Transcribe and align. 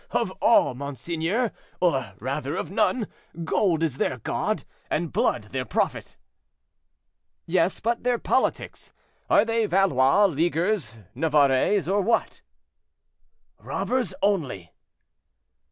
"Of 0.09 0.31
all, 0.41 0.73
monseigneur; 0.73 1.51
or, 1.79 2.13
rather, 2.17 2.55
of 2.55 2.71
none; 2.71 3.05
gold 3.43 3.83
is 3.83 3.97
their 3.97 4.17
god, 4.17 4.63
and 4.89 5.13
blood 5.13 5.49
their 5.51 5.63
prophet." 5.63 6.17
"Yes; 7.45 7.79
but 7.79 8.01
their 8.03 8.17
politics? 8.17 8.93
Are 9.29 9.45
they 9.45 9.67
Valois, 9.67 10.25
Leaguers, 10.25 10.97
Navarrais, 11.15 11.87
or 11.87 12.01
what?" 12.01 12.41
"Robbers 13.59 14.15
only." 14.23 14.71